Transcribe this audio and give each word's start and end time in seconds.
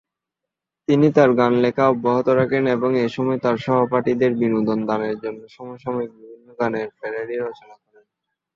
তিনি 0.87 1.07
তার 1.15 1.29
গান 1.39 1.53
লেখা 1.63 1.83
অব্যাহত 1.87 2.27
রাখেন 2.39 2.63
এবং 2.75 2.89
এসময় 3.05 3.39
তার 3.43 3.55
সহপাঠীদের 3.65 4.31
বিনোদন 4.41 4.79
দানের 4.89 5.15
জন্য 5.23 5.41
সমসাময়িক 5.55 6.11
বিভিন্ন 6.15 6.47
গানের 6.59 6.87
প্যারোডি 6.99 7.35
রচনা 7.37 7.75
করেন। 7.81 8.05